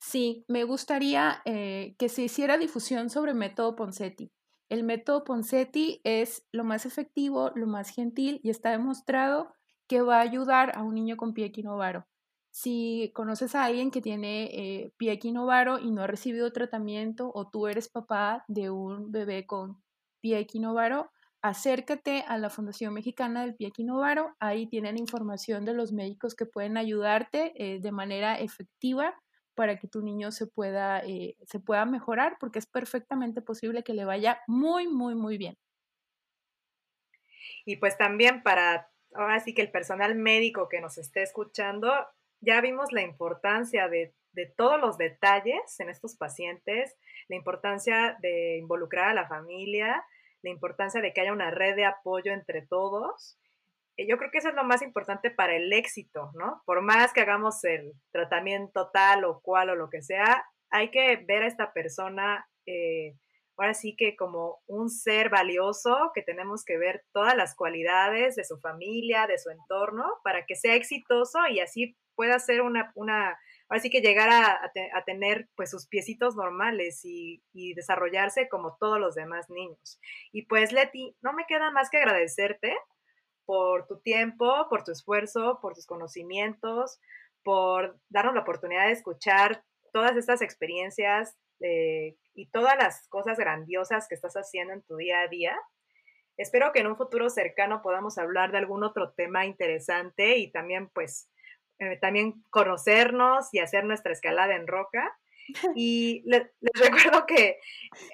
[0.00, 4.30] Sí, me gustaría eh, que se hiciera difusión sobre el método Poncetti.
[4.68, 9.52] El método Poncetti es lo más efectivo, lo más gentil y está demostrado
[9.88, 12.06] que va a ayudar a un niño con pie equinovaro.
[12.50, 17.66] Si conoces a alguien que tiene eh, pie y no ha recibido tratamiento o tú
[17.66, 19.82] eres papá de un bebé con
[20.20, 21.10] pie equinovaro,
[21.42, 24.34] acércate a la Fundación Mexicana del Pie Equinovaro.
[24.40, 29.14] Ahí tienen información de los médicos que pueden ayudarte eh, de manera efectiva
[29.58, 33.92] para que tu niño se pueda, eh, se pueda mejorar, porque es perfectamente posible que
[33.92, 35.58] le vaya muy, muy, muy bien.
[37.64, 41.92] Y pues también para, ahora sí que el personal médico que nos esté escuchando,
[42.40, 46.96] ya vimos la importancia de, de todos los detalles en estos pacientes,
[47.28, 50.04] la importancia de involucrar a la familia,
[50.42, 53.40] la importancia de que haya una red de apoyo entre todos.
[54.06, 56.62] Yo creo que eso es lo más importante para el éxito, ¿no?
[56.64, 61.16] Por más que hagamos el tratamiento tal o cual o lo que sea, hay que
[61.26, 63.14] ver a esta persona, eh,
[63.56, 68.44] ahora sí que como un ser valioso, que tenemos que ver todas las cualidades de
[68.44, 73.36] su familia, de su entorno, para que sea exitoso y así pueda ser una, una
[73.68, 74.72] ahora sí que llegar a,
[75.04, 77.42] tener pues sus piecitos normales y,
[77.74, 80.00] desarrollarse como todos los demás niños.
[80.32, 82.76] Y pues Leti, no me queda más que agradecerte
[83.48, 87.00] por tu tiempo, por tu esfuerzo, por tus conocimientos,
[87.42, 94.06] por darnos la oportunidad de escuchar todas estas experiencias eh, y todas las cosas grandiosas
[94.06, 95.58] que estás haciendo en tu día a día.
[96.36, 100.90] Espero que en un futuro cercano podamos hablar de algún otro tema interesante y también
[100.90, 101.30] pues
[101.78, 105.18] eh, también conocernos y hacer nuestra escalada en roca.
[105.74, 106.42] Y les,
[106.74, 107.58] recuerdo que,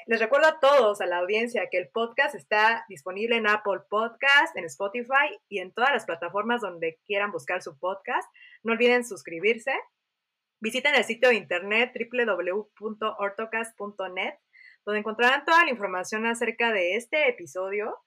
[0.07, 4.57] les recuerdo a todos, a la audiencia, que el podcast está disponible en Apple Podcast,
[4.57, 8.29] en Spotify y en todas las plataformas donde quieran buscar su podcast.
[8.63, 9.73] No olviden suscribirse.
[10.61, 14.35] Visiten el sitio de internet www.ortocast.net,
[14.87, 17.99] donde encontrarán toda la información acerca de este episodio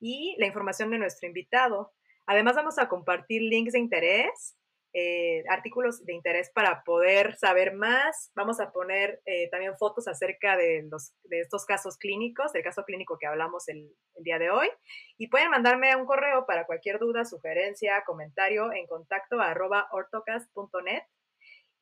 [0.00, 1.92] y la información de nuestro invitado.
[2.26, 4.56] Además, vamos a compartir links de interés
[4.98, 8.32] eh, artículos de interés para poder saber más.
[8.34, 12.82] Vamos a poner eh, también fotos acerca de, los, de estos casos clínicos, del caso
[12.84, 14.70] clínico que hablamos el, día de hoy.
[15.18, 21.02] Y pueden mandarme un correo para cualquier duda, sugerencia, comentario en contacto arroba ortocast.net.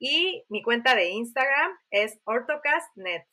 [0.00, 3.28] Y mi cuenta de Instagram es ortocastnet.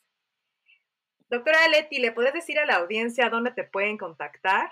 [1.28, 4.70] Doctora Leti, ¿le puedes decir a la audiencia dónde te pueden contactar?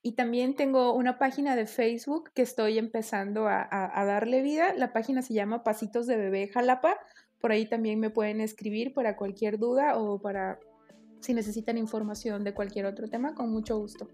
[0.00, 4.74] y también tengo una página de Facebook que estoy empezando a, a, darle vida.
[4.74, 6.98] La página se llama Pasitos de Bebé Jalapa.
[7.40, 10.58] Por ahí también me pueden escribir para cualquier duda o para
[11.20, 14.08] si necesitan información de cualquier otro tema, con mucho gusto.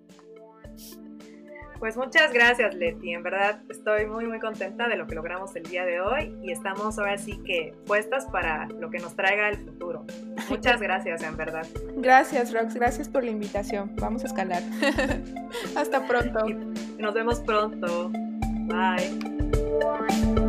[1.80, 3.14] Pues muchas gracias, Leti.
[3.14, 6.52] En verdad estoy muy, muy contenta de lo que logramos el día de hoy y
[6.52, 10.04] estamos ahora sí que puestas para lo que nos traiga el futuro.
[10.50, 11.66] Muchas gracias, en verdad.
[11.96, 12.74] Gracias, Rox.
[12.74, 13.96] Gracias por la invitación.
[13.96, 14.62] Vamos a escalar.
[15.74, 16.44] Hasta pronto.
[16.98, 18.12] nos vemos pronto.
[18.68, 20.39] Bye.